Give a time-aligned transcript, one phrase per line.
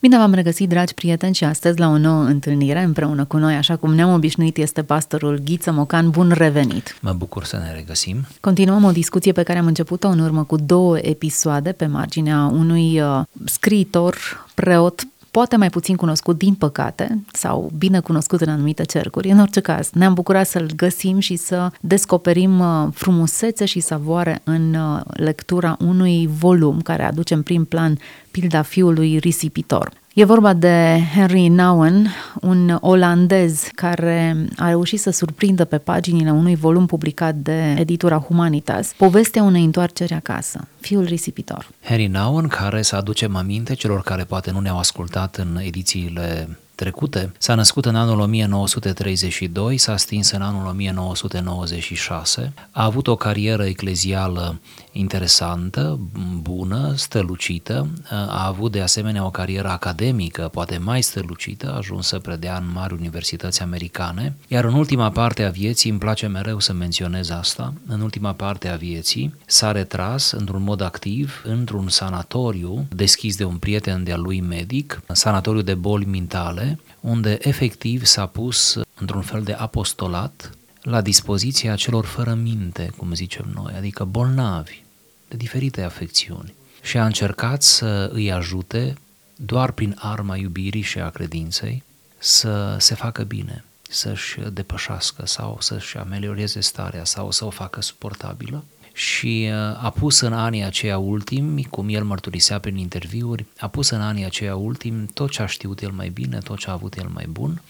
[0.00, 3.76] Bine v-am regăsit, dragi prieteni, și astăzi la o nouă întâlnire împreună cu noi, așa
[3.76, 6.10] cum ne-am obișnuit, este pastorul Ghiță Mocan.
[6.10, 6.98] Bun revenit!
[7.00, 8.26] Mă bucur să ne regăsim.
[8.40, 13.00] Continuăm o discuție pe care am început-o în urmă cu două episoade pe marginea unui
[13.00, 14.16] uh, scriitor,
[14.54, 15.06] preot,
[15.38, 19.30] poate mai puțin cunoscut din păcate sau bine cunoscut în anumite cercuri.
[19.30, 24.74] În orice caz, ne-am bucurat să-l găsim și să descoperim uh, frumusețe și savoare în
[24.74, 27.98] uh, lectura unui volum care aduce în prim plan
[28.30, 29.92] pilda fiului risipitor.
[30.18, 32.08] E vorba de Henry Nouwen,
[32.40, 38.92] un olandez care a reușit să surprindă pe paginile unui volum publicat de editura Humanitas
[38.96, 41.68] povestea unei întoarceri acasă, fiul risipitor.
[41.82, 47.32] Henry Nouwen, care să aducem aminte celor care poate nu ne-au ascultat în edițiile trecute.
[47.38, 54.60] S-a născut în anul 1932, s-a stins în anul 1996, a avut o carieră eclezială
[54.92, 55.98] interesantă,
[56.40, 62.18] bună, stălucită, a avut de asemenea o carieră academică, poate mai stălucită, a ajuns să
[62.18, 66.72] predea în mari universități americane, iar în ultima parte a vieții, îmi place mereu să
[66.72, 73.36] menționez asta, în ultima parte a vieții s-a retras într-un mod activ într-un sanatoriu deschis
[73.36, 76.67] de un prieten de-al lui medic, sanatoriu de boli mentale,
[77.00, 80.50] unde efectiv s-a pus într-un fel de apostolat
[80.82, 84.82] la dispoziția celor fără minte, cum zicem noi, adică bolnavi
[85.28, 86.54] de diferite afecțiuni.
[86.82, 88.94] Și a încercat să îi ajute
[89.36, 91.82] doar prin arma iubirii și a credinței
[92.18, 98.64] să se facă bine, să-și depășească sau să-și amelioreze starea sau să o facă suportabilă
[98.98, 103.88] și uh, a pus în anii aceia ultimi, cum el mărturisea prin interviuri, a pus
[103.88, 106.96] în anii aceia ultimi tot ce a știut el mai bine, tot ce a avut
[106.96, 107.62] el mai bun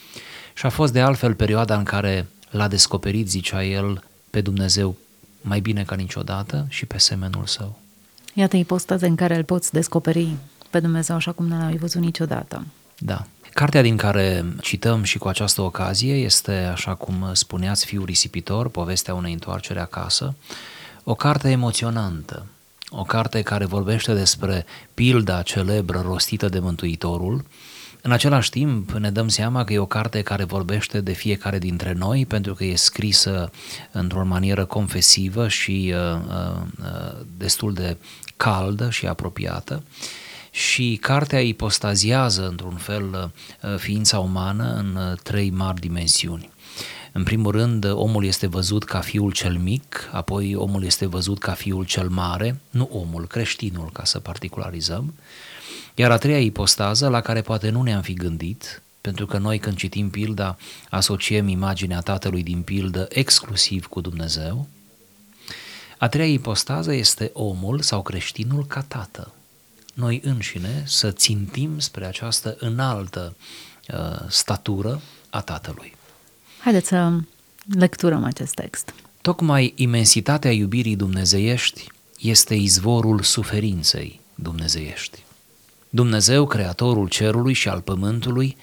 [0.55, 4.97] și a fost de altfel perioada în care l-a descoperit, zicea el, pe Dumnezeu
[5.41, 7.79] mai bine ca niciodată și pe semenul său.
[8.35, 10.37] Iată ipostaze în care îl poți descoperi
[10.71, 12.67] pe Dumnezeu așa cum nu l-ai văzut niciodată.
[12.99, 13.27] Da.
[13.53, 19.15] Cartea din care cităm și cu această ocazie este, așa cum spuneați, Fiul risipitor, povestea
[19.15, 20.35] unei întoarcere acasă,
[21.11, 22.47] o carte emoționantă,
[22.91, 27.45] o carte care vorbește despre pilda celebră rostită de Mântuitorul.
[28.03, 31.93] În același timp ne dăm seama că e o carte care vorbește de fiecare dintre
[31.93, 33.51] noi pentru că e scrisă
[33.93, 37.97] într-o manieră confesivă și uh, uh, uh destul de
[38.37, 39.83] caldă și apropiată
[40.51, 43.33] și cartea ipostaziază într-un fel
[43.63, 46.51] uh, ființa umană în uh, trei mari dimensiuni.
[47.13, 51.53] În primul rând, omul este văzut ca fiul cel mic, apoi omul este văzut ca
[51.53, 55.15] fiul cel mare, nu omul, creștinul, ca să particularizăm.
[55.95, 59.77] Iar a treia ipostază, la care poate nu ne-am fi gândit, pentru că noi când
[59.77, 60.57] citim pilda
[60.91, 64.69] asociem imaginea tatălui din pildă exclusiv cu Dumnezeu,
[65.99, 69.33] a treia ipostază este omul sau creștinul ca tată.
[69.95, 73.37] Noi înșine să țintim spre această înaltă
[73.93, 75.98] uh, statură a tatălui.
[76.69, 77.19] Haideți să
[77.79, 78.95] lecturăm acest text.
[79.21, 81.87] Tocmai imensitatea iubirii dumnezeiești
[82.19, 85.23] este izvorul suferinței dumnezeiești.
[85.89, 88.57] Dumnezeu, creatorul cerului și al pământului,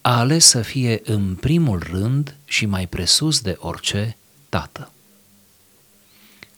[0.00, 4.16] a ales să fie în primul rând și mai presus de orice
[4.48, 4.92] tată.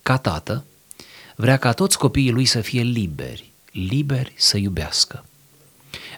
[0.03, 0.65] Ca tată,
[1.37, 5.25] vrea ca toți copiii lui să fie liberi, liberi să iubească.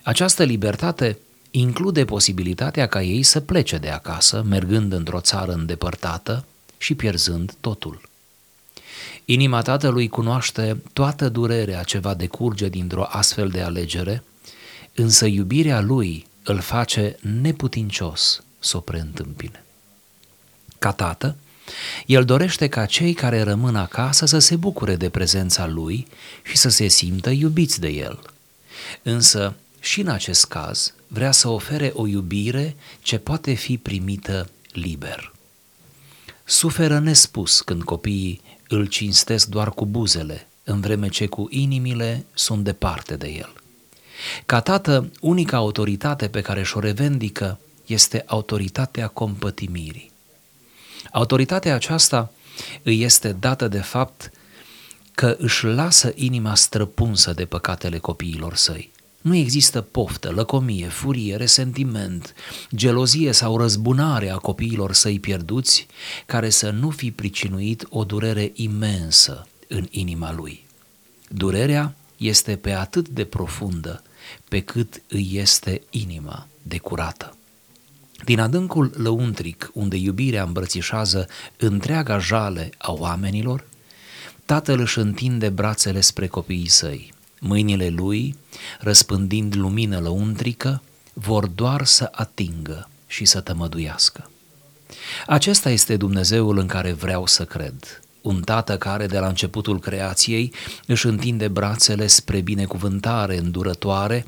[0.03, 1.19] Această libertate
[1.55, 6.45] include posibilitatea ca ei să plece de acasă, mergând într-o țară îndepărtată
[6.79, 8.01] și pierzând totul.
[9.25, 14.23] Inima tatălui cunoaște toată durerea ce va decurge dintr-o astfel de alegere,
[14.95, 19.65] însă iubirea lui îl face neputincios să o preîntâmpine.
[20.79, 21.37] Ca tată,
[22.07, 26.07] el dorește ca cei care rămân acasă să se bucure de prezența lui
[26.43, 28.19] și să se simtă iubiți de el.
[29.03, 35.33] Însă, și în acest caz, vrea să ofere o iubire ce poate fi primită liber.
[36.45, 42.65] Suferă nespus când copiii îl cinstesc doar cu buzele, în vreme ce cu inimile sunt
[42.65, 43.53] departe de el.
[44.47, 50.11] Ca tată, unica autoritate pe care și-o revendică este autoritatea compătimirii.
[51.11, 52.33] Autoritatea aceasta
[52.83, 54.31] îi este dată de fapt
[55.15, 58.92] că își lasă inima străpunsă de păcatele copiilor săi.
[59.23, 62.35] Nu există poftă, lăcomie, furie, resentiment,
[62.75, 65.87] gelozie sau răzbunare a copiilor săi pierduți
[66.27, 70.67] care să nu fi pricinuit o durere imensă în inima lui.
[71.29, 74.03] Durerea este pe atât de profundă
[74.49, 77.37] pe cât îi este inima de curată.
[78.25, 81.27] Din adâncul lăuntric, unde iubirea îmbrățișează
[81.57, 83.65] întreaga jale a oamenilor,
[84.45, 87.13] tatăl își întinde brațele spre copiii săi,
[87.45, 88.37] Mâinile lui,
[88.81, 94.31] răspândind lumină lăuntrică, vor doar să atingă și să tămăduiască.
[95.27, 98.03] Acesta este Dumnezeul în care vreau să cred.
[98.21, 100.53] Un tată care de la începutul creației
[100.87, 104.27] își întinde brațele spre binecuvântare îndurătoare,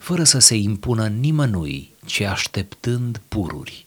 [0.00, 3.85] fără să se impună nimănui, ci așteptând pururi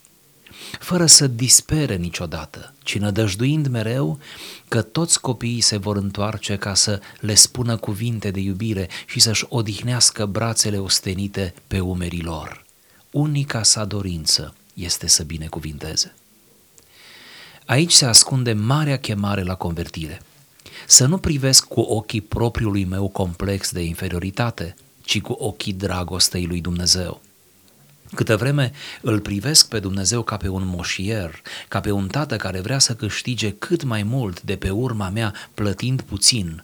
[0.80, 4.20] fără să dispere niciodată, ci nădăjduind mereu
[4.68, 9.46] că toți copiii se vor întoarce ca să le spună cuvinte de iubire și să-și
[9.50, 12.66] odihnească brațele ostenite pe umerii lor.
[13.12, 16.14] Unica sa dorință este să binecuvinteze.
[17.66, 20.22] Aici se ascunde marea chemare la convertire.
[20.88, 26.62] Să nu privesc cu ochii propriului meu complex de inferioritate, ci cu ochii dragostei lui
[26.62, 27.22] Dumnezeu.
[28.16, 28.72] Câtă vreme
[29.02, 32.94] îl privesc pe Dumnezeu ca pe un moșier, ca pe un tată care vrea să
[32.94, 36.64] câștige cât mai mult de pe urma mea plătind puțin,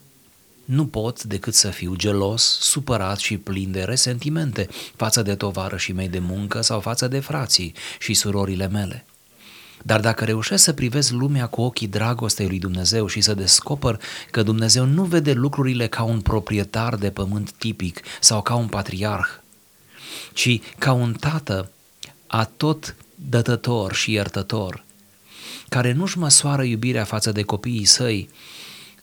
[0.66, 6.08] nu pot decât să fiu gelos, supărat și plin de resentimente față de tovarășii mei
[6.10, 9.06] de muncă sau față de frații și surorile mele.
[9.84, 14.00] Dar dacă reușesc să privesc lumea cu ochii dragostei lui Dumnezeu și să descoper
[14.32, 19.28] că Dumnezeu nu vede lucrurile ca un proprietar de pământ tipic sau ca un patriarh,
[20.34, 21.72] ci ca un tată
[22.28, 24.84] atot dătător și iertător,
[25.70, 28.30] care nu-și măsoară iubirea față de copiii săi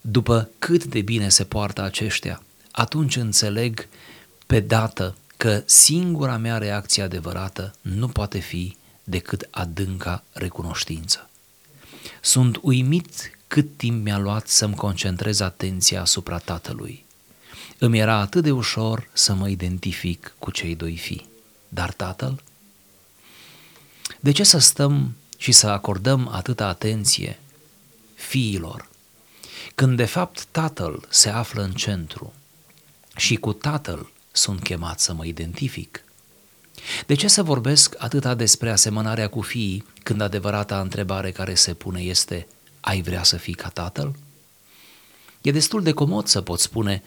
[0.01, 3.87] după cât de bine se poartă aceștia, atunci înțeleg
[4.45, 11.29] pe dată că singura mea reacție adevărată nu poate fi decât adânca recunoștință.
[12.21, 17.05] Sunt uimit cât timp mi-a luat să-mi concentrez atenția asupra tatălui.
[17.83, 21.27] Îmi era atât de ușor să mă identific cu cei doi fii.
[21.69, 22.43] Dar tatăl?
[24.19, 27.39] De ce să stăm și să acordăm atâta atenție
[28.15, 28.89] fiilor,
[29.75, 32.33] când de fapt tatăl se află în centru
[33.15, 36.03] și cu tatăl sunt chemat să mă identific?
[37.05, 42.01] De ce să vorbesc atâta despre asemănarea cu fiii când adevărata întrebare care se pune
[42.01, 42.47] este
[42.79, 44.15] ai vrea să fii ca tatăl?
[45.41, 47.03] E destul de comod să pot spune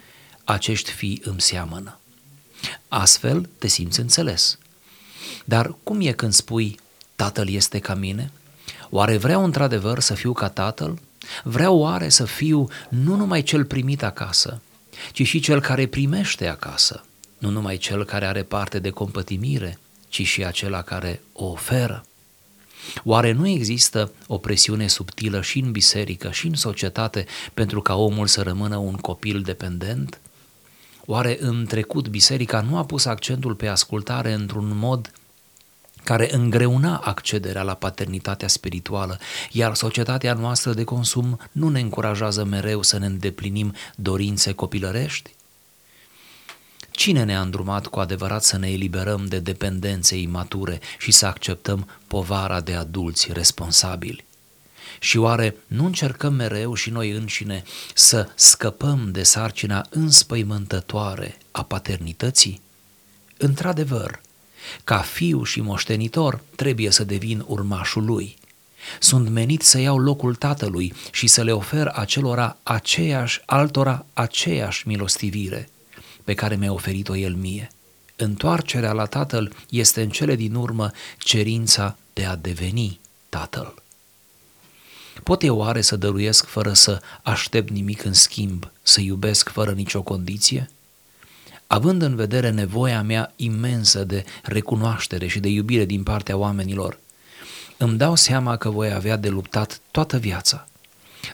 [0.47, 1.99] acești fii îmi seamănă.
[2.89, 4.59] Astfel te simți înțeles.
[5.45, 6.79] Dar cum e când spui
[7.17, 8.31] tatăl este ca mine?
[8.91, 10.99] Oare vreau într-adevăr să fiu ca tatăl?
[11.43, 14.61] Vreau oare să fiu nu numai cel primit acasă,
[15.13, 17.05] ci și cel care primește acasă,
[17.39, 19.79] nu numai cel care are parte de compătimire,
[20.09, 22.07] ci și acela care o oferă?
[23.05, 28.27] Oare nu există o presiune subtilă și în biserică și în societate pentru ca omul
[28.27, 30.21] să rămână un copil dependent?
[31.07, 35.13] Oare în trecut biserica nu a pus accentul pe ascultare într-un mod
[36.05, 39.19] care îngreuna accederea la paternitatea spirituală,
[39.51, 45.35] iar societatea noastră de consum nu ne încurajează mereu să ne îndeplinim dorințe copilărești?
[46.91, 52.61] Cine ne-a îndrumat cu adevărat să ne eliberăm de dependențe imature și să acceptăm povara
[52.61, 54.26] de adulți responsabili?
[55.01, 57.63] Și oare nu încercăm mereu și noi înșine
[57.95, 62.61] să scăpăm de sarcina înspăimântătoare a paternității?
[63.37, 64.21] Într-adevăr,
[64.85, 68.37] ca fiu și moștenitor trebuie să devin urmașul lui.
[69.01, 75.69] Sunt menit să iau locul tatălui și să le ofer acelora aceeași, altora aceeași milostivire
[76.25, 77.71] pe care mi-a oferit-o el mie.
[78.17, 83.75] Întoarcerea la tatăl este în cele din urmă cerința de a deveni tatăl.
[85.23, 90.03] Pot eu oare să dăruiesc fără să aștept nimic în schimb, să iubesc fără nicio
[90.03, 90.71] condiție?
[91.67, 96.99] Având în vedere nevoia mea imensă de recunoaștere și de iubire din partea oamenilor,
[97.77, 100.67] îmi dau seama că voi avea de luptat toată viața.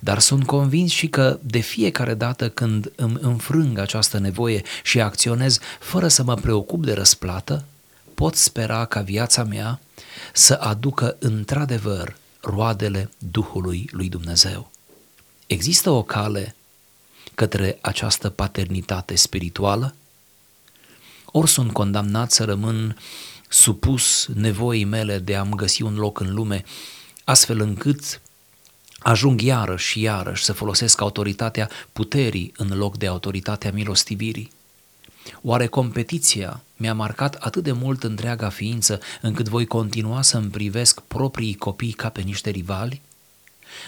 [0.00, 5.58] Dar sunt convins și că de fiecare dată când îmi înfrâng această nevoie și acționez
[5.80, 7.64] fără să mă preocup de răsplată,
[8.14, 9.80] pot spera ca viața mea
[10.32, 14.70] să aducă într-adevăr roadele Duhului lui Dumnezeu.
[15.46, 16.54] Există o cale
[17.34, 19.94] către această paternitate spirituală?
[21.24, 22.96] Ori sunt condamnat să rămân
[23.48, 26.64] supus nevoii mele de a-mi găsi un loc în lume,
[27.24, 28.20] astfel încât
[28.98, 34.52] ajung iarăși și iarăși să folosesc autoritatea puterii în loc de autoritatea milostivirii.
[35.42, 41.54] Oare competiția mi-a marcat atât de mult întreaga ființă încât voi continua să-mi privesc proprii
[41.54, 43.00] copii ca pe niște rivali?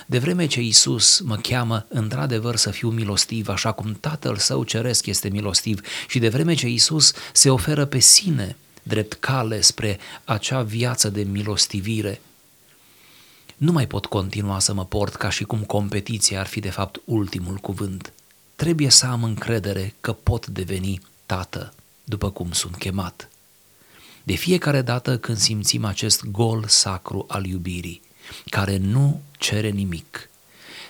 [0.06, 5.06] De vreme ce Isus mă cheamă într-adevăr să fiu milostiv, așa cum Tatăl Său Ceresc
[5.06, 10.62] este milostiv, și de vreme ce Isus se oferă pe sine drept cale spre acea
[10.62, 12.20] viață de milostivire,
[13.56, 17.00] nu mai pot continua să mă port ca și cum competiția ar fi de fapt
[17.04, 18.12] ultimul cuvânt.
[18.56, 23.28] trebuie să am încredere că pot deveni tată după cum sunt chemat.
[24.22, 28.02] De fiecare dată când simțim acest gol sacru al iubirii,
[28.46, 30.28] care nu cere nimic,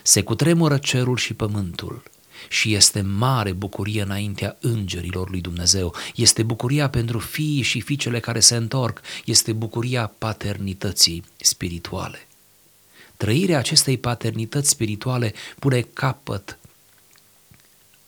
[0.02, 2.02] se cutremură cerul și pământul
[2.48, 5.94] și este mare bucurie înaintea îngerilor lui Dumnezeu.
[6.14, 12.26] Este bucuria pentru fiii și fiicele care se întorc, este bucuria paternității spirituale.
[13.16, 16.58] Trăirea acestei paternități spirituale pune capăt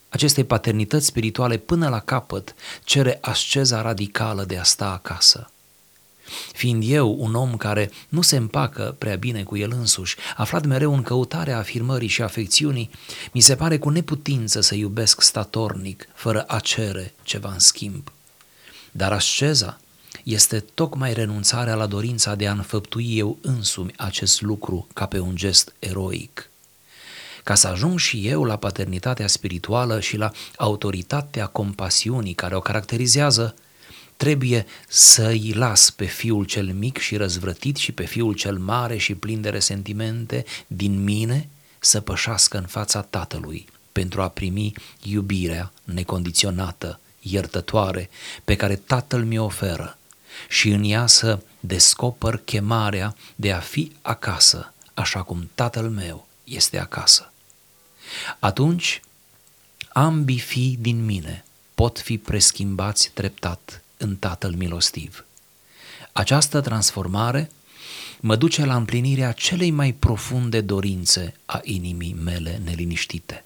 [0.09, 5.51] acestei paternități spirituale până la capăt cere asceza radicală de a sta acasă.
[6.53, 10.95] Fiind eu un om care nu se împacă prea bine cu el însuși, aflat mereu
[10.95, 12.91] în căutarea afirmării și afecțiunii,
[13.33, 18.13] mi se pare cu neputință să iubesc statornic, fără a cere ceva în schimb.
[18.91, 19.79] Dar asceza
[20.23, 25.37] este tocmai renunțarea la dorința de a înfăptui eu însumi acest lucru ca pe un
[25.37, 26.51] gest eroic.
[27.47, 33.55] Ca să ajung și eu la paternitatea spirituală și la autoritatea compasiunii care o caracterizează,
[34.17, 39.15] trebuie să-i las pe fiul cel mic și răzvrătit și pe fiul cel mare și
[39.15, 41.49] plin de resentimente din mine
[41.79, 44.73] să pășească în fața tatălui pentru a primi
[45.03, 48.11] iubirea necondiționată, iertătoare,
[48.45, 49.99] pe care tatăl mi-o oferă
[50.49, 56.79] și în ea să descoper chemarea de a fi acasă, așa cum tatăl meu este
[56.79, 57.31] acasă.
[58.39, 59.01] Atunci,
[59.89, 61.45] ambii fii din mine
[61.75, 65.25] pot fi preschimbați treptat în Tatăl milostiv.
[66.13, 67.51] Această transformare
[68.21, 73.45] mă duce la împlinirea celei mai profunde dorințe a inimii mele neliniștite,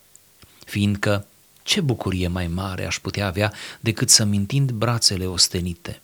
[0.64, 1.26] fiindcă
[1.62, 6.00] ce bucurie mai mare aș putea avea decât să-mi întind brațele ostenite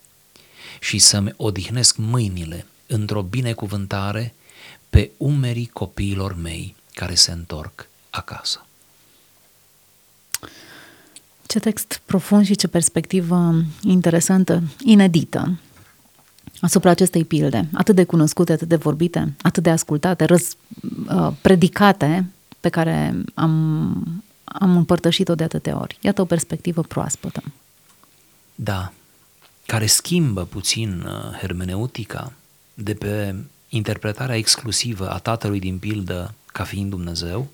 [0.81, 4.35] și să-mi odihnesc mâinile într-o binecuvântare
[4.91, 8.67] pe umerii copiilor mei care se întorc acasă.
[11.47, 15.59] Ce text profund și ce perspectivă interesantă, inedită
[16.61, 20.57] asupra acestei pilde, atât de cunoscute, atât de vorbite, atât de ascultate, răz,
[21.09, 22.31] uh, predicate,
[22.61, 23.53] pe care am,
[24.45, 25.99] am împărtășit-o de atâtea ori.
[26.01, 27.43] Iată o perspectivă proaspătă.
[28.55, 28.93] Da,
[29.67, 32.33] care schimbă puțin uh, hermeneutica
[32.75, 33.35] de pe
[33.69, 37.49] interpretarea exclusivă a tatălui din pildă ca fiind Dumnezeu,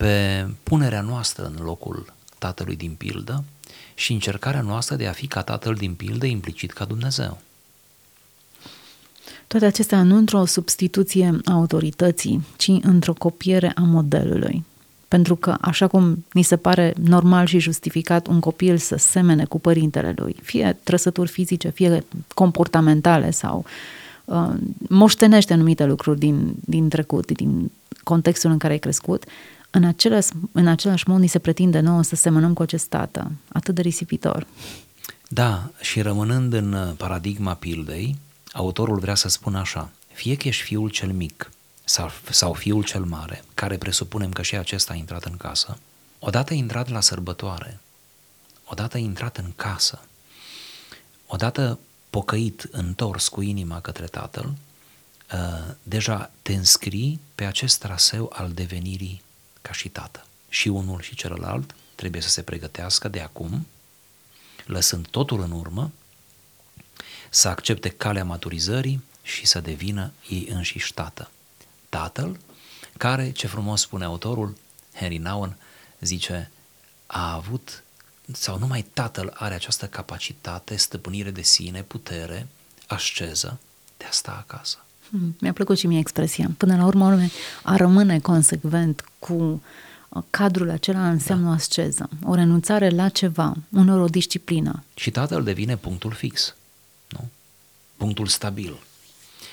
[0.00, 3.44] pe punerea noastră în locul tatălui din pildă
[3.94, 7.40] și încercarea noastră de a fi ca tatăl din pildă implicit ca Dumnezeu.
[9.46, 14.64] Toate acestea nu într-o substituție a autorității, ci într-o copiere a modelului.
[15.08, 19.60] Pentru că, așa cum ni se pare normal și justificat un copil să semene cu
[19.60, 22.04] părintele lui, fie trăsături fizice, fie
[22.34, 23.64] comportamentale sau
[24.24, 24.50] uh,
[24.88, 27.70] moștenește anumite lucruri din, din trecut, din
[28.02, 29.24] contextul în care ai crescut,
[29.70, 33.74] în același, în același mod ni se pretinde nouă să semănăm cu acest tată, atât
[33.74, 34.46] de risipitor.
[35.28, 38.16] Da, și rămânând în paradigma pildei,
[38.52, 41.50] autorul vrea să spună așa, fie că ești fiul cel mic
[41.84, 45.78] sau, sau fiul cel mare, care presupunem că și acesta a intrat în casă,
[46.18, 47.80] odată intrat la sărbătoare,
[48.64, 50.00] odată intrat în casă,
[51.26, 51.78] odată
[52.10, 54.54] pocăit, întors cu inima către tatăl,
[55.32, 59.22] uh, deja te înscrii pe acest traseu al devenirii
[59.62, 60.26] ca și tată.
[60.48, 63.66] Și unul și celălalt trebuie să se pregătească de acum,
[64.64, 65.92] lăsând totul în urmă,
[67.30, 71.30] să accepte calea maturizării și să devină ei înșiși tată.
[71.88, 72.38] Tatăl,
[72.96, 74.56] care, ce frumos spune autorul,
[74.94, 75.56] Henry Nouwen,
[76.00, 76.50] zice,
[77.06, 77.82] a avut,
[78.32, 82.46] sau numai tatăl are această capacitate, stăpânire de sine, putere,
[82.86, 83.58] asceză,
[83.96, 84.84] de a sta acasă.
[85.10, 86.50] Hmm, mi-a plăcut și mie expresia.
[86.56, 87.18] Până la urmă,
[87.62, 89.62] a rămâne consecvent cu
[90.08, 91.50] uh, cadrul acela înseamnă da.
[91.50, 94.82] o asceză, o renunțare la ceva, unor o disciplină.
[94.94, 96.54] Și tatăl devine punctul fix,
[97.08, 97.28] nu?
[97.96, 98.76] punctul stabil,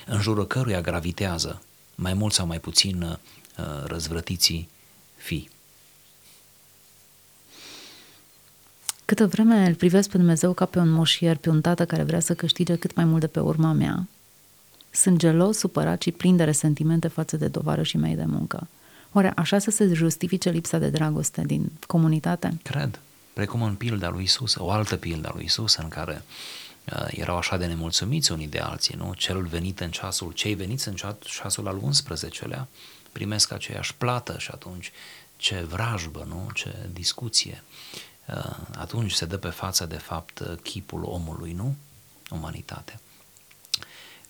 [0.05, 1.61] în jurul căruia gravitează
[1.95, 3.15] mai mult sau mai puțin uh,
[3.85, 4.69] răzvrătiții
[5.15, 5.49] fii.
[9.05, 12.19] Câtă vreme îl privesc pe Dumnezeu ca pe un moșier, pe un tată care vrea
[12.19, 14.07] să câștige cât mai mult de pe urma mea,
[14.97, 17.51] sunt gelos, supărat și plin de resentimente față de
[17.81, 18.67] și mei de muncă.
[19.11, 22.57] Oare așa să se justifice lipsa de dragoste din comunitate?
[22.63, 22.99] Cred.
[23.33, 26.23] Precum în pilda lui Isus, o altă pilda lui Isus în care
[26.93, 29.13] uh, erau așa de nemulțumiți unii de alții, nu?
[29.13, 32.67] Celul venit în ceasul, cei veniți în ceasul al 11-lea
[33.11, 34.91] primesc aceeași plată și atunci
[35.35, 36.47] ce vrajbă, nu?
[36.53, 37.63] Ce discuție.
[38.27, 41.75] Uh, atunci se dă pe față, de fapt, chipul omului, nu?
[42.29, 42.99] Umanitatea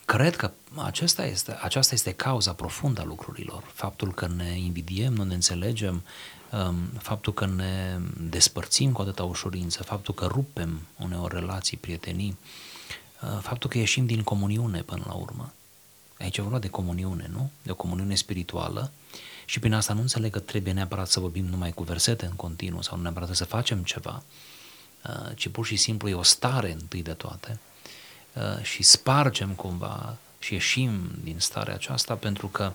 [0.07, 3.63] cred că acesta este, aceasta este cauza profundă a lucrurilor.
[3.73, 6.03] Faptul că ne invidiem, nu ne înțelegem,
[6.51, 7.99] um, faptul că ne
[8.29, 12.37] despărțim cu atâta ușurință, faptul că rupem uneori relații, prietenii,
[13.21, 15.53] uh, faptul că ieșim din comuniune până la urmă.
[16.19, 17.49] Aici e vorba de comuniune, nu?
[17.61, 18.91] De o comuniune spirituală
[19.45, 22.81] și prin asta nu înțeleg că trebuie neapărat să vorbim numai cu versete în continuu
[22.81, 24.23] sau neapărat să facem ceva,
[25.03, 27.76] uh, ci pur și simplu e o stare întâi de toate uh,
[28.61, 32.71] și spargem cumva și ieșim din starea aceasta pentru că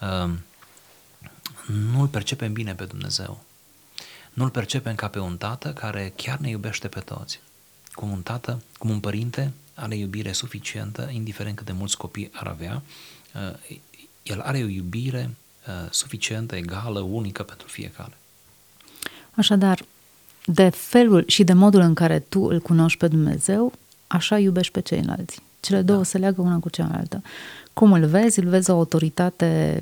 [0.00, 0.32] uh,
[1.66, 3.44] nu-L percepem bine pe Dumnezeu.
[4.32, 7.40] Nu-L percepem ca pe un tată care chiar ne iubește pe toți.
[7.92, 12.46] Cum un tată, cum un părinte are iubire suficientă, indiferent cât de mulți copii ar
[12.46, 12.82] avea,
[14.22, 15.30] el are o iubire
[15.68, 18.16] Uh, suficientă, egală, unică pentru fiecare.
[19.34, 19.82] Așadar,
[20.44, 23.72] de felul și de modul în care tu îl cunoști pe Dumnezeu,
[24.12, 25.40] așa iubești pe ceilalți.
[25.60, 26.04] Cele două da.
[26.04, 27.22] se leagă una cu cealaltă.
[27.72, 28.38] Cum îl vezi?
[28.38, 29.80] Îl vezi o autoritate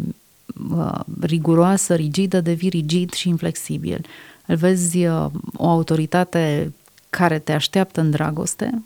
[0.70, 4.06] uh, riguroasă, rigidă, devii rigid și inflexibil.
[4.46, 6.72] Îl vezi uh, o autoritate
[7.10, 8.82] care te așteaptă în dragoste,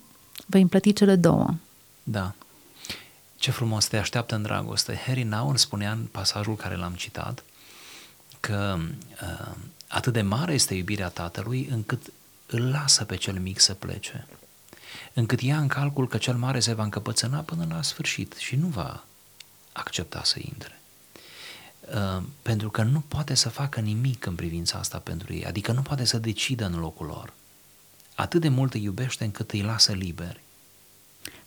[0.47, 1.55] vei împlăti cele două.
[2.03, 2.35] Da.
[3.37, 5.01] Ce frumos te așteaptă în dragoste.
[5.07, 7.43] Harry Naun spunea în pasajul care l-am citat
[8.41, 8.77] că
[9.23, 9.55] uh,
[9.89, 12.03] atât de mare este iubirea tatălui încât
[12.47, 14.27] îl lasă pe cel mic să plece.
[15.13, 18.67] Încât ia în calcul că cel mare se va încăpățâna până la sfârșit și nu
[18.67, 19.05] va
[19.73, 20.79] accepta să intre.
[21.95, 25.81] Uh, pentru că nu poate să facă nimic în privința asta pentru ei, adică nu
[25.81, 27.33] poate să decidă în locul lor.
[28.15, 30.43] Atât de mult îi iubește încât îi lasă liberi.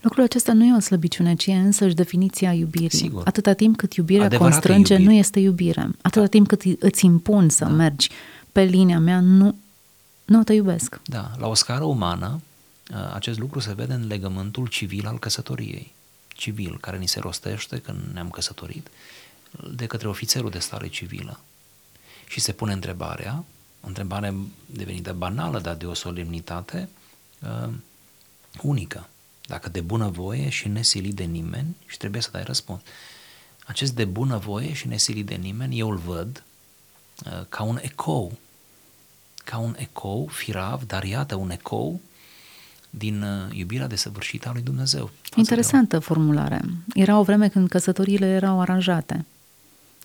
[0.02, 2.98] Lucrul acesta nu e o slăbiciune, ci e însăși definiția iubirii.
[2.98, 3.28] Sigur.
[3.28, 5.12] Atâta timp cât iubirea Adevărată constrânge, iubire.
[5.12, 5.90] nu este iubire.
[6.02, 6.28] Atâta da.
[6.28, 7.70] timp cât îți impun să da.
[7.70, 8.10] mergi
[8.52, 9.56] pe linia mea, nu,
[10.26, 11.00] nu te iubesc.
[11.06, 12.42] Da, la o scară umană,
[13.14, 15.94] acest lucru se vede în legământul civil al căsătoriei.
[16.28, 18.88] Civil, care ni se rostește când ne-am căsătorit,
[19.72, 21.40] de către ofițerul de stare civilă.
[22.28, 23.44] Și se pune întrebarea,
[23.82, 24.34] o întrebare
[24.66, 26.90] devenită banală, dar de o solemnitate
[27.42, 27.70] uh,
[28.62, 29.08] unică
[29.48, 32.82] dacă de bunăvoie și nesilit de nimeni, și trebuie să dai răspuns.
[33.66, 36.44] Acest de bunăvoie și nesilit de nimeni, eu îl văd
[37.26, 38.38] uh, ca un ecou,
[39.44, 42.02] ca un ecou firav, dar iată un ecou
[42.90, 45.10] din uh, iubirea desăvârșită a lui Dumnezeu.
[45.36, 46.62] Interesantă formulare.
[46.94, 49.26] Era o vreme când căsătoriile erau aranjate.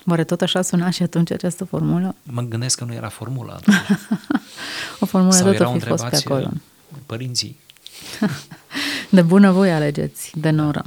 [0.06, 2.14] Oare tot așa suna și atunci această formulă?
[2.22, 3.58] Mă gândesc că nu era formula
[5.00, 6.50] o formulă Sau tot fi fost pe acolo.
[7.06, 7.58] Părinții
[9.10, 10.84] de bună voi alegeți de noră.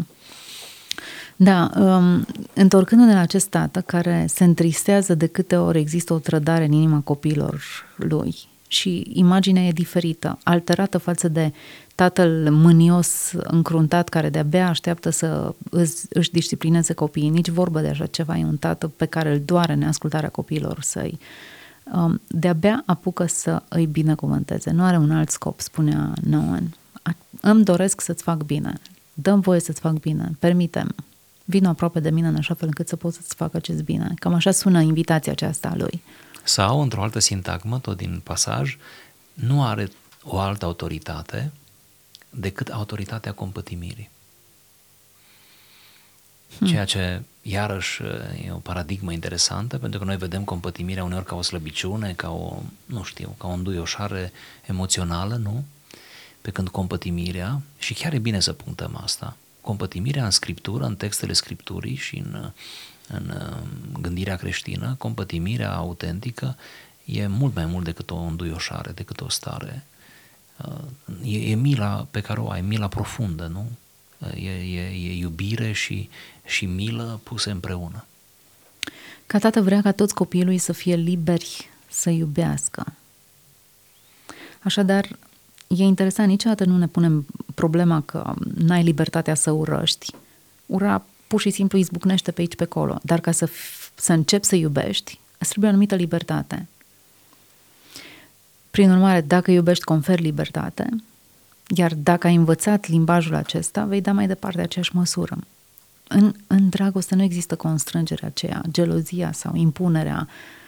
[1.36, 6.66] Da, um, întorcându-ne la acest tată care se întristează de câte ori există o trădare
[6.66, 7.64] în inima copiilor
[7.96, 8.36] lui
[8.68, 11.54] și imaginea e diferită, alterată față de
[11.96, 17.30] tatăl mânios, încruntat, care de-abia așteaptă să își, își disciplineze copiii.
[17.30, 21.20] Nici vorbă de așa ceva, e un tată pe care îl doare neascultarea copiilor săi.
[21.94, 24.72] Um, de-abia apucă să îi binecuvânteze.
[24.72, 26.74] Nu are un alt scop, spunea Noan
[27.42, 28.74] îmi doresc să-ți fac bine,
[29.14, 30.96] dăm voie să-ți fac bine, permitem,
[31.46, 34.14] vină aproape de mine în așa fel încât să pot să-ți fac acest bine.
[34.20, 36.02] Cam așa sună invitația aceasta a lui.
[36.48, 38.78] Sau, într-o altă sintagmă, tot din pasaj,
[39.34, 39.92] nu are
[40.24, 41.52] o altă autoritate
[42.30, 44.10] decât autoritatea compătimirii.
[46.58, 46.68] Hmm.
[46.68, 48.02] Ceea ce, iarăși,
[48.46, 52.62] e o paradigmă interesantă, pentru că noi vedem compătimirea uneori ca o slăbiciune, ca o,
[52.86, 54.32] nu știu, ca o înduioșare
[54.66, 55.64] emoțională, nu?
[56.42, 61.34] Pe când compătimirea, și chiar e bine să punctăm asta, compătimirea în scriptură, în textele
[61.34, 62.52] scripturii și în,
[63.08, 63.34] în
[64.02, 66.56] gândirea creștină, compătimirea autentică
[67.06, 69.86] e mult mai mult decât o înduioșare, decât o stare.
[71.24, 73.72] E, e mila pe care o ai, mila profundă, nu?
[74.36, 76.10] E, e, e iubire și,
[76.46, 78.06] și milă puse împreună.
[79.26, 82.94] Ca tată vrea ca toți copiii lui să fie liberi să iubească.
[84.64, 85.06] Așadar,
[85.68, 90.14] e interesant, niciodată nu ne punem problema că n-ai libertatea să urăști.
[90.66, 93.00] Ura pur și simplu izbucnește pe aici, pe acolo.
[93.04, 93.50] Dar ca să,
[93.96, 96.68] să începi să iubești, îți trebuie o anumită libertate.
[98.72, 100.90] Prin urmare, dacă iubești, conferi libertate,
[101.76, 105.38] iar dacă ai învățat limbajul acesta, vei da mai departe aceeași măsură.
[106.08, 110.65] În, în dragoste nu există constrângerea aceea, gelozia sau impunerea Uh,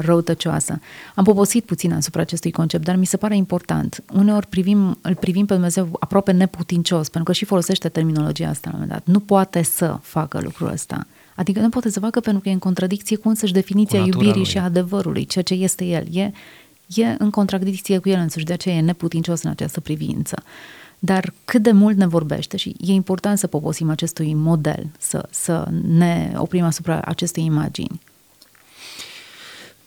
[0.00, 0.80] răutăcioasă.
[1.14, 4.02] Am poposit puțin asupra acestui concept, dar mi se pare important.
[4.12, 8.76] Uneori privim, îl privim pe Dumnezeu aproape neputincios, pentru că și folosește terminologia asta la
[8.76, 9.14] un moment dat.
[9.14, 11.06] Nu poate să facă lucrul ăsta.
[11.34, 14.44] Adică nu poate să facă pentru că e în contradicție cu însăși definiția iubirii lui.
[14.44, 16.06] și adevărului, ceea ce este el.
[16.16, 16.32] E,
[16.94, 20.42] e în contradicție cu el însuși, de aceea e neputincios în această privință.
[21.02, 25.68] dar cât de mult ne vorbește și e important să poposim acestui model, să, să
[25.86, 28.00] ne oprim asupra acestei imagini.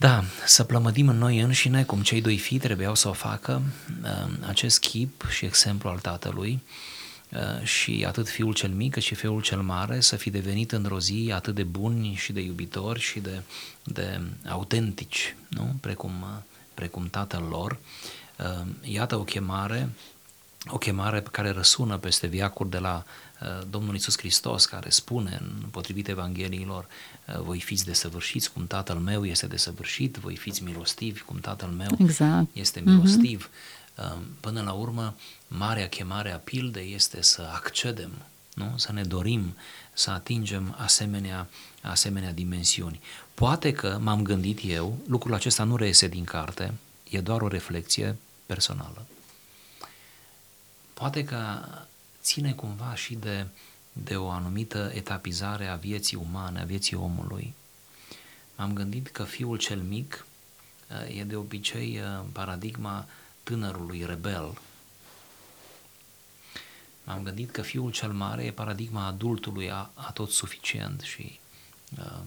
[0.04, 3.62] Da, să plămădim în noi înșine, cum cei doi fii trebuiau să o facă,
[4.04, 6.62] uh, acest chip și exemplu al tatălui,
[7.32, 11.00] uh, și atât fiul cel mic cât și fiul cel mare să fi devenit într-o
[11.00, 13.42] zi atât de buni și de iubitori și de,
[13.84, 15.76] de autentici, nu?
[15.82, 16.42] Precum, uh,
[16.74, 17.78] precum tatăl lor.
[18.82, 19.90] Iată o chemare,
[20.68, 23.04] o chemare pe care răsună peste viacuri de la
[23.70, 26.88] Domnul Isus Hristos, care spune, în potrivit Evangheliilor,
[27.28, 31.92] Uh, voi fiți desăvârșiți cum Tatăl meu este desăvârșit, voi fiți milostivi cum Tatăl meu
[31.98, 32.48] exact.
[32.54, 33.50] este milostiv.
[33.50, 34.22] Mm-hmm.
[34.40, 35.16] Până la urmă,
[35.48, 38.12] marea chemare a pildei este să accedem,
[38.54, 38.74] nu?
[38.76, 39.56] să ne dorim
[39.94, 41.48] să atingem asemenea,
[41.82, 43.00] asemenea dimensiuni.
[43.34, 46.74] Poate că m-am gândit eu, lucrul acesta nu reiese din carte,
[47.10, 49.06] e doar o reflexie personală.
[51.04, 51.66] Poate că
[52.22, 57.54] ține cumva și de uh, de o anumită etapizare a vieții umane, a vieții omului.
[58.56, 60.26] M-am gândit că fiul cel mic
[60.90, 63.08] uh, e de obicei uh, paradigma
[63.44, 64.58] tânărului rebel.
[67.04, 71.40] M-am gândit că fiul cel mare e paradigma adultului a, a tot suficient și,
[71.98, 72.22] uh,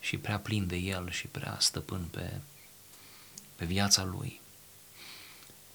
[0.00, 2.40] și prea plin de el și prea stăpân pe,
[3.56, 4.40] pe viața lui.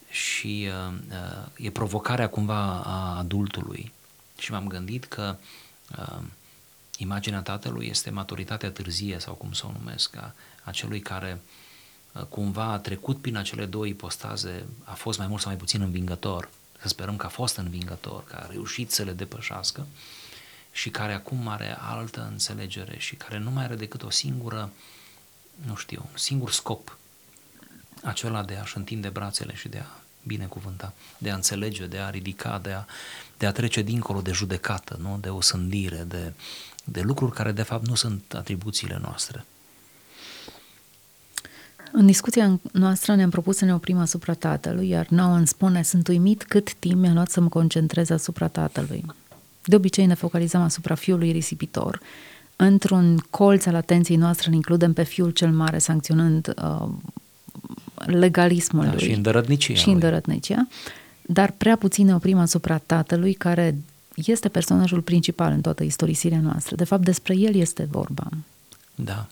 [0.10, 3.91] Și uh, uh, e provocarea cumva a adultului.
[4.38, 5.36] Și m-am gândit că
[5.98, 6.19] uh,
[6.98, 11.41] imaginea tatălui este maturitatea târzie sau cum să o numesc, a, a celui care
[12.12, 15.82] uh, cumva a trecut prin acele două ipostaze, a fost mai mult sau mai puțin
[15.82, 16.50] învingător,
[16.82, 19.88] să sperăm că a fost învingător, că a reușit să le depășească
[20.72, 24.72] și care acum are altă înțelegere și care nu mai are decât o singură,
[25.65, 26.98] nu știu, un singur scop,
[28.04, 32.60] acela de a-și întinde brațele și de a binecuvânta, de a înțelege, de a ridica,
[32.64, 32.86] de a,
[33.38, 35.18] de a trece dincolo de judecată, nu?
[35.22, 36.34] de o sândire, de,
[36.84, 39.46] de lucruri care de fapt nu sunt atribuțiile noastre.
[41.92, 46.08] În discuția noastră ne-am propus să ne oprim asupra tatălui, iar Noah îmi spune, sunt
[46.08, 49.06] uimit cât timp mi-a luat să mă concentrez asupra tatălui.
[49.64, 52.00] De obicei ne focalizăm asupra fiului risipitor.
[52.56, 56.90] Într-un colț al atenției noastre îl includem pe fiul cel mare, sancționând uh,
[58.06, 59.02] legalismul da, lui.
[59.02, 59.74] Și îndărătnicia.
[59.74, 60.68] Și îndărătnicia.
[61.22, 63.78] Dar prea puțin ne oprim asupra tatălui, care
[64.16, 66.76] este personajul principal în toată istorisirea noastră.
[66.76, 68.28] De fapt, despre el este vorba.
[68.96, 69.28] Da.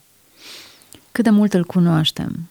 [1.11, 2.49] Cât de mult îl cunoaștem?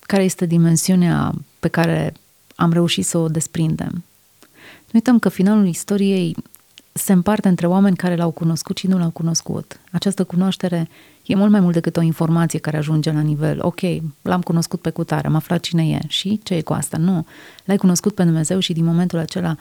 [0.00, 2.14] Care este dimensiunea pe care
[2.54, 4.04] am reușit să o desprindem?
[4.78, 6.36] Nu uităm că finalul istoriei
[6.92, 9.80] se împarte între oameni care l-au cunoscut și nu l-au cunoscut.
[9.92, 10.88] Această cunoaștere
[11.26, 13.80] e mult mai mult decât o informație care ajunge la nivel, ok,
[14.22, 16.96] l-am cunoscut pe cutare, am aflat cine e și ce e cu asta.
[16.96, 17.26] Nu,
[17.64, 19.56] l-ai cunoscut pe Dumnezeu și din momentul acela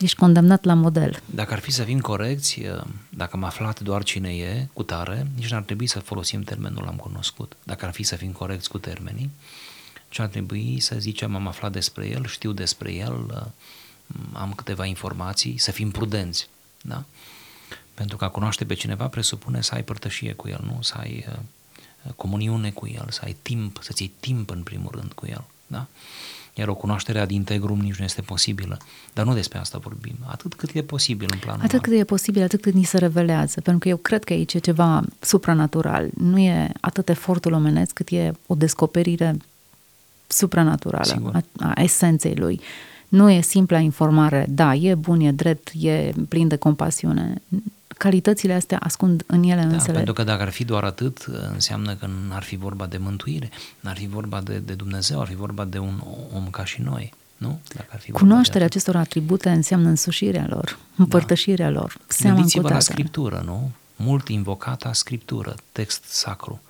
[0.00, 1.22] ești condamnat la model.
[1.34, 2.60] Dacă ar fi să fim corecți,
[3.08, 6.96] dacă am aflat doar cine e cu tare, nici n-ar trebui să folosim termenul am
[6.96, 7.56] cunoscut.
[7.62, 9.30] Dacă ar fi să fim corecți cu termenii,
[10.08, 13.52] ce ar trebui să zicem am aflat despre el, știu despre el,
[14.32, 16.48] am câteva informații, să fim prudenți.
[16.80, 17.04] Da?
[17.94, 20.78] Pentru că a cunoaște pe cineva presupune să ai părtășie cu el, nu?
[20.82, 25.12] Să ai uh, comuniune cu el, să ai timp, să-ți iei timp în primul rând
[25.12, 25.44] cu el.
[25.66, 25.86] Da?
[26.54, 28.76] Iar o cunoaștere ad integrum nici nu este posibilă.
[29.12, 30.16] Dar nu despre asta vorbim.
[30.26, 33.60] Atât cât e posibil în planul Atât cât e posibil, atât cât ni se revelează.
[33.60, 36.10] Pentru că eu cred că aici e ceva supranatural.
[36.14, 39.36] Nu e atât efortul omenesc cât e o descoperire
[40.26, 42.60] supranaturală a, a esenței lui.
[43.12, 47.42] Nu e simpla informare, da, e bun, e drept, e plin de compasiune.
[47.86, 49.92] Calitățile astea ascund în ele da, însele.
[49.92, 53.96] pentru că dacă ar fi doar atât, înseamnă că n-ar fi vorba de mântuire, n-ar
[53.96, 56.02] fi vorba de, de Dumnezeu, ar fi vorba de un
[56.34, 57.12] om ca și noi.
[57.36, 57.60] Nu?
[57.74, 61.78] Dacă ar fi Cunoașterea acestor atribute înseamnă însușirea lor, împărtășirea da.
[61.78, 61.98] lor.
[62.22, 63.70] Gândiți-vă la Scriptură, nu?
[63.96, 66.60] Mult invocata Scriptură, text sacru.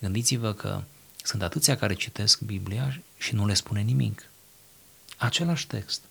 [0.00, 0.80] Gândiți-vă că
[1.22, 4.22] sunt atâția care citesc Biblia și nu le spune nimic.
[5.18, 6.02] Același text.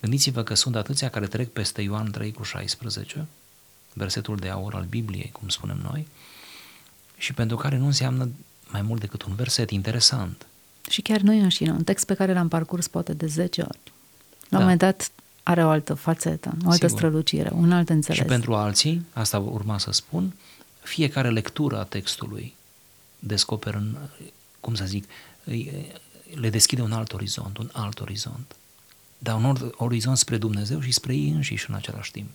[0.00, 3.26] Gândiți-vă că sunt atâția care trec peste Ioan 3 cu 16,
[3.92, 6.06] versetul de aur al Bibliei, cum spunem noi,
[7.16, 8.28] și pentru care nu înseamnă
[8.68, 10.46] mai mult decât un verset interesant.
[10.90, 13.78] Și chiar noi înșine, un text pe care l-am parcurs poate de 10 ori.
[14.48, 14.56] La da.
[14.56, 15.10] un moment dat
[15.42, 16.90] are o altă fațetă, o altă Sigur.
[16.90, 18.18] strălucire, un alt înțeles.
[18.18, 20.34] Și pentru alții, asta urma să spun,
[20.82, 22.54] fiecare lectură a textului
[23.18, 24.10] descoperă,
[24.60, 25.04] cum să zic,
[26.34, 28.56] le deschide un alt orizont, un alt orizont.
[29.18, 32.28] Dar un orizont spre Dumnezeu și spre ei înșiși în același timp.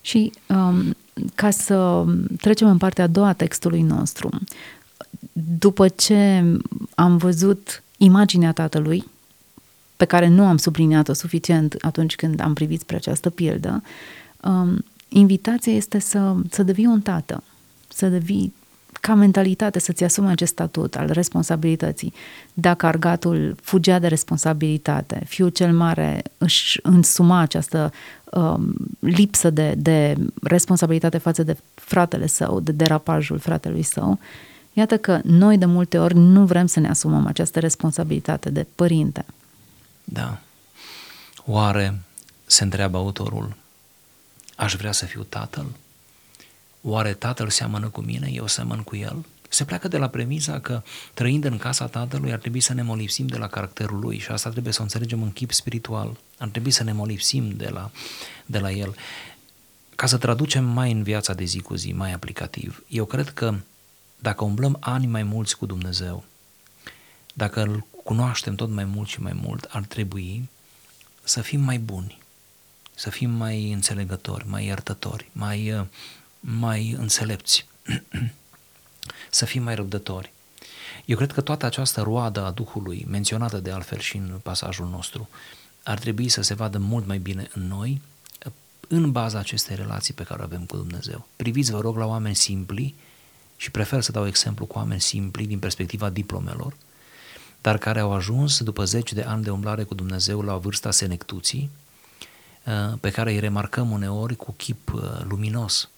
[0.00, 0.96] Și um,
[1.34, 2.04] ca să
[2.40, 4.30] trecem în partea a doua a textului nostru,
[5.32, 6.44] după ce
[6.94, 9.04] am văzut imaginea tatălui,
[9.96, 13.82] pe care nu am subliniat-o suficient atunci când am privit spre această pildă,
[14.40, 17.42] um, invitația este să, să devii un tată,
[17.88, 18.52] să devii
[19.04, 22.12] ca mentalitate să-ți asumi acest statut al responsabilității.
[22.54, 27.92] Dacă argatul fugea de responsabilitate, fiul cel mare își însuma această
[28.24, 34.18] um, lipsă de, de responsabilitate față de fratele său, de derapajul fratelui său,
[34.72, 39.24] iată că noi de multe ori nu vrem să ne asumăm această responsabilitate de părinte.
[40.04, 40.38] Da.
[41.46, 42.00] Oare,
[42.46, 43.56] se întreabă autorul,
[44.56, 45.66] aș vrea să fiu tatăl?
[46.86, 49.24] Oare tatăl seamănă cu mine, eu semăn cu el?
[49.48, 50.82] Se pleacă de la premisa că
[51.14, 54.50] trăind în casa tatălui ar trebui să ne molipsim de la caracterul lui și asta
[54.50, 56.16] trebuie să o înțelegem în chip spiritual.
[56.38, 57.90] Ar trebui să ne molipsim de la,
[58.46, 58.94] de la el.
[59.94, 63.54] Ca să traducem mai în viața de zi cu zi, mai aplicativ, eu cred că
[64.18, 66.24] dacă umblăm ani mai mulți cu Dumnezeu,
[67.34, 70.48] dacă îl cunoaștem tot mai mult și mai mult, ar trebui
[71.22, 72.18] să fim mai buni,
[72.94, 75.86] să fim mai înțelegători, mai iertători, mai
[76.44, 77.66] mai înțelepți,
[79.30, 80.32] să fim mai răbdători.
[81.04, 85.28] Eu cred că toată această roadă a Duhului, menționată de altfel și în pasajul nostru,
[85.82, 88.00] ar trebui să se vadă mult mai bine în noi,
[88.88, 91.26] în baza acestei relații pe care o avem cu Dumnezeu.
[91.36, 92.94] Priviți, vă rog, la oameni simpli
[93.56, 96.76] și prefer să dau exemplu cu oameni simpli din perspectiva diplomelor,
[97.60, 101.70] dar care au ajuns după zeci de ani de umblare cu Dumnezeu la vârsta senectuții,
[103.00, 105.88] pe care îi remarcăm uneori cu chip uh, luminos,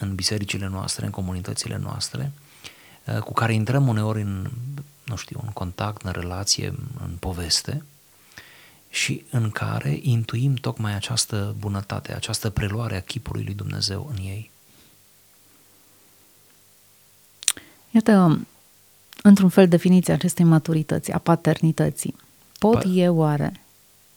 [0.00, 2.32] în bisericile noastre, în comunitățile noastre,
[3.04, 4.50] uh, cu care intrăm uneori în,
[5.04, 7.84] nu știu, în contact, în relație, în poveste
[8.90, 14.50] și în care intuim tocmai această bunătate, această preluare a chipului lui Dumnezeu în ei.
[17.90, 18.40] Iată,
[19.22, 22.16] într-un fel, definiția acestei maturități, a paternității.
[22.58, 23.64] Pot pa- eu oare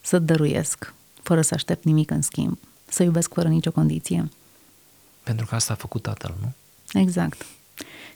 [0.01, 0.93] să dăruiesc
[1.23, 4.29] fără să aștept nimic în schimb, să iubesc fără nicio condiție?
[5.23, 6.53] Pentru că asta a făcut tatăl, nu?
[6.99, 7.45] Exact.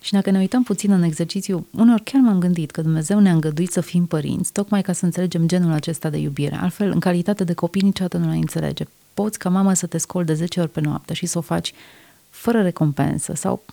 [0.02, 3.72] Și dacă ne uităm puțin în exercițiu, uneori chiar m-am gândit că Dumnezeu ne-a îngăduit
[3.72, 6.56] să fim părinți, tocmai ca să înțelegem genul acesta de iubire.
[6.56, 8.84] Altfel, în calitate de copii, niciodată nu l-ai înțelege.
[9.14, 11.74] Poți ca mama să te scoli de 10 ori pe noapte și să o faci
[12.30, 13.64] fără recompensă sau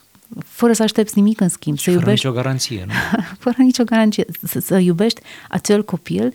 [0.44, 1.76] fără să aștepți nimic în schimb.
[1.76, 2.92] Și să fără iubești, nicio garanție, nu?
[3.44, 4.26] fără nicio garanție.
[4.42, 6.34] Să, să iubești acel copil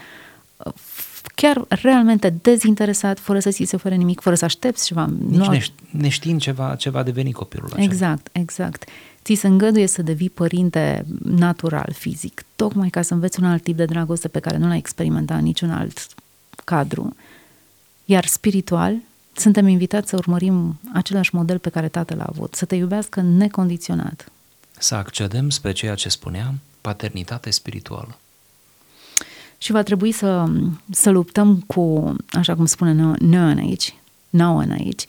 [1.36, 5.10] chiar realmente dezinteresat, fără să ți se ofere nimic, fără să aștepți ceva.
[5.27, 5.60] Nici nu...
[5.89, 7.84] neștiind ceva, ce va deveni copilul acela.
[7.84, 8.89] Exact, exact.
[9.23, 13.77] Ți se îngăduie să devii părinte natural, fizic, tocmai ca să înveți un alt tip
[13.77, 16.08] de dragoste pe care nu l-ai experimentat în niciun alt
[16.65, 17.15] cadru.
[18.05, 18.95] Iar spiritual,
[19.36, 24.32] suntem invitați să urmărim același model pe care tatăl a avut, să te iubească necondiționat.
[24.77, 28.17] Să accedem spre ceea ce spuneam, paternitate spirituală
[29.61, 30.45] și va trebui să,
[30.89, 33.95] să luptăm cu, așa cum spune Neon aici,
[34.29, 35.05] Noan aici,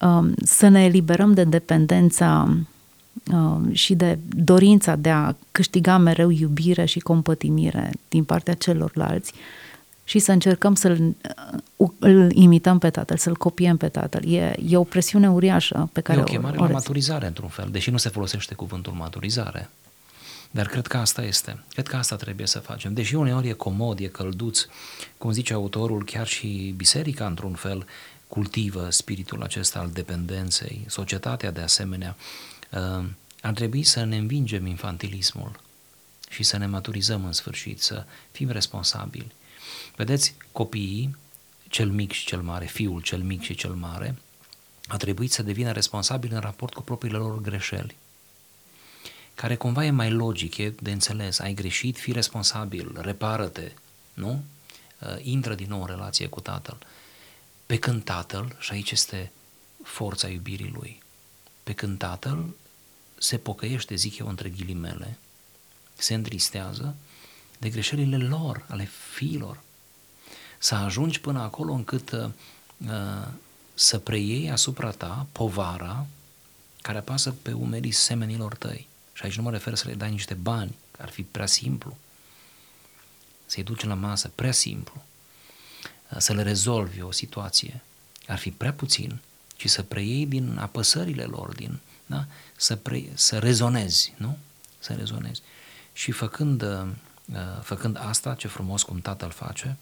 [0.00, 2.56] um, să ne eliberăm de dependența
[3.32, 9.32] um, și de dorința de a câștiga mereu iubire și compătimire din partea celorlalți
[10.04, 11.14] și să încercăm să-l
[11.76, 14.32] uh, îl imităm pe tatăl, să-l copiem pe tatăl.
[14.32, 17.48] E, e o presiune uriașă pe care e o chemare o, o la maturizare, într-un
[17.48, 19.70] fel, deși nu se folosește cuvântul maturizare.
[20.50, 21.62] Dar cred că asta este.
[21.68, 22.94] Cred că asta trebuie să facem.
[22.94, 24.66] Deși uneori e comod, e călduț,
[25.18, 27.86] cum zice autorul, chiar și biserica, într-un fel,
[28.28, 32.16] cultivă spiritul acesta al dependenței, societatea de asemenea,
[32.70, 33.04] uh,
[33.42, 35.60] ar trebui să ne învingem infantilismul
[36.30, 39.32] și să ne maturizăm în sfârșit, să fim responsabili.
[39.96, 41.16] Vedeți, copiii,
[41.68, 44.16] cel mic și cel mare, fiul cel mic și cel mare,
[44.86, 47.96] a trebuit să devină responsabil în raport cu propriile lor greșeli
[49.34, 53.72] care cumva e mai logic, e de înțeles, ai greșit, fii responsabil, repară-te,
[54.14, 54.44] nu?
[54.98, 56.78] Uh, intră din nou în relație cu tatăl.
[57.66, 59.32] Pe când tatăl, și aici este
[59.82, 61.02] forța iubirii lui,
[61.62, 62.54] pe când tatăl
[63.18, 65.18] se pocăiește, zic eu între ghilimele,
[65.94, 66.96] se întristează
[67.58, 69.60] de greșelile lor, ale fiilor.
[70.58, 72.30] Să ajungi până acolo încât uh,
[72.88, 73.26] uh
[73.80, 76.06] să preiei asupra ta povara
[76.82, 78.88] care apasă pe umerii semenilor tăi.
[79.20, 81.96] Și aici nu mă refer să le dai niște bani, că ar fi prea simplu.
[83.46, 85.04] Să-i duci la masă, prea simplu.
[86.16, 87.82] Să le rezolvi o situație,
[88.26, 89.18] ar fi prea puțin,
[89.56, 92.26] ci să preiei din apăsările lor, din, da?
[92.56, 94.38] să, pre, să rezonezi, nu?
[94.78, 95.42] Să rezonezi.
[95.92, 96.88] Și făcând, uh,
[97.62, 99.76] făcând asta, ce frumos cum tatăl face,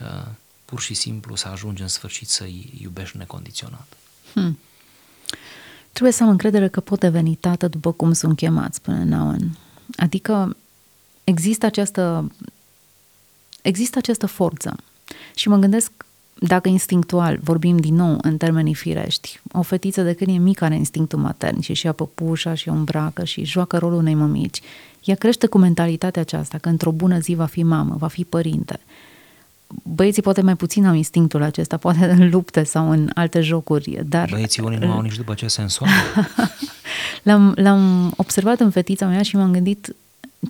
[0.00, 0.26] uh,
[0.64, 3.96] pur și simplu să ajungi în sfârșit să-i iubești necondiționat.
[4.32, 4.58] Hmm.
[5.96, 9.56] Trebuie să am încredere că pot deveni tată după cum sunt chemat, spune Nauen.
[9.96, 10.56] Adică
[11.24, 12.32] există această
[13.62, 14.76] există această forță.
[15.34, 15.92] Și mă gândesc
[16.38, 20.76] dacă instinctual vorbim din nou în termenii firești, o fetiță de când e mică are
[20.76, 24.60] instinctul matern și și ia păpușa și o îmbracă și joacă rolul unei mămici,
[25.04, 28.80] ea crește cu mentalitatea aceasta că într-o bună zi va fi mamă, va fi părinte.
[29.82, 34.28] Băieții poate mai puțin au instinctul acesta, poate în lupte sau în alte jocuri, dar...
[34.30, 35.92] Băieții unii nu au nici după ce se însoară.
[37.22, 39.94] l-am, l-am observat în fetița mea și m-am gândit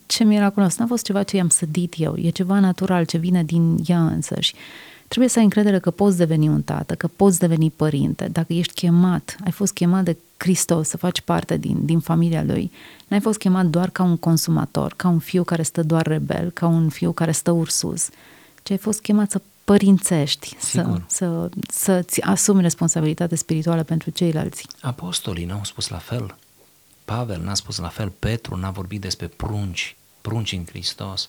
[0.07, 3.79] ce miraculos, n-a fost ceva ce i-am sădit eu, e ceva natural ce vine din
[3.87, 4.55] ea însăși.
[5.09, 8.75] Trebuie să ai încredere că poți deveni un tată, că poți deveni părinte, dacă ești
[8.75, 12.71] chemat, ai fost chemat de Hristos să faci parte din, din familia lui,
[13.09, 16.67] n-ai fost chemat doar ca un consumator, ca un fiu care stă doar rebel, ca
[16.67, 18.09] un fiu care stă ursus,
[18.67, 24.67] ci ai fost chemat să părințești, să, să, să-ți asumi responsabilitate spirituală pentru ceilalți.
[24.81, 26.37] Apostolii n-au spus la fel.
[27.05, 31.29] Pavel n-a spus la fel, Petru n-a vorbit despre prunci, prunci în Hristos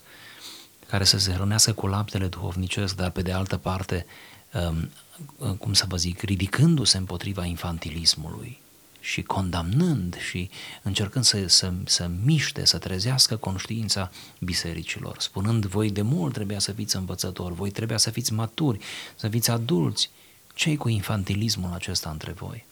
[0.87, 4.05] care să se hrănească cu laptele duhovnicesc, dar pe de altă parte,
[4.53, 4.89] um,
[5.37, 8.59] uh, cum să vă zic, ridicându-se împotriva infantilismului
[9.07, 10.49] și condamnând și
[10.83, 16.71] încercând să, să, să miște, să trezească conștiința bisericilor, spunând voi de mult trebuia să
[16.71, 18.79] fiți învățători, voi trebuia să fiți maturi,
[19.15, 20.09] să fiți adulți.
[20.53, 22.65] ce cu infantilismul acesta între voi?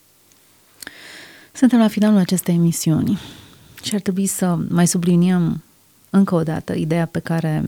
[1.54, 3.20] Suntem la finalul acestei emisiuni
[3.84, 5.64] și ar trebui să mai subliniem
[6.10, 7.66] încă o dată ideea pe care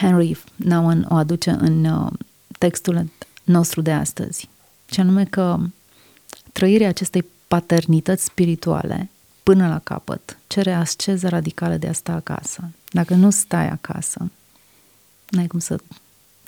[0.00, 2.12] Henry Nouwen o aduce în uh,
[2.58, 3.10] textul
[3.44, 4.48] nostru de astăzi,
[4.86, 5.58] ce anume că
[6.52, 9.10] trăirea acestei paternități spirituale
[9.42, 12.68] până la capăt cere asceză radicală de a sta acasă.
[12.90, 14.30] Dacă nu stai acasă,
[15.28, 15.78] n-ai cum să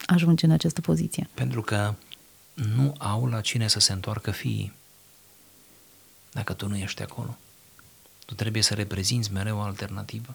[0.07, 1.29] ajungi în această poziție.
[1.35, 1.95] Pentru că
[2.55, 4.73] nu au la cine să se întoarcă fiii
[6.33, 7.39] dacă tu nu ești acolo.
[8.27, 10.35] Tu trebuie să reprezinți mereu o alternativă.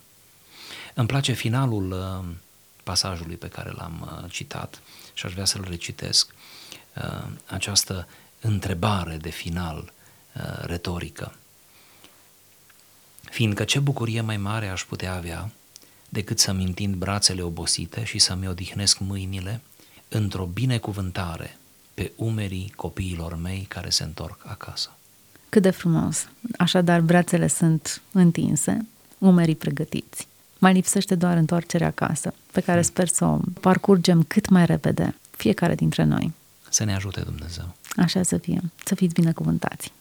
[0.93, 2.36] Îmi place finalul uh,
[2.84, 4.82] pasajului pe care l-am uh, citat
[5.13, 6.34] și aș vrea să-l recitesc,
[6.95, 8.08] uh, această
[8.41, 10.05] întrebare de final uh,
[10.62, 11.36] retorică.
[13.24, 15.52] Fiindcă ce bucurie mai mare aș putea avea
[16.10, 19.62] decât să-mi întind brațele obosite și să-mi odihnesc mâinile
[20.08, 21.58] într-o binecuvântare
[21.93, 24.89] pe umerii copiilor mei care se întorc acasă.
[25.50, 26.28] Cât de frumos!
[26.58, 28.86] Așadar, brațele sunt întinse,
[29.17, 30.28] umerii pregătiți.
[30.58, 35.76] Mai lipsește doar întoarcerea acasă, pe care sper să o parcurgem cât mai repede, fiecare
[35.76, 36.34] dintre noi.
[36.69, 37.76] Să ne ajute Dumnezeu.
[37.95, 38.62] Așa să fie.
[38.86, 39.91] Să fiți binecuvântați.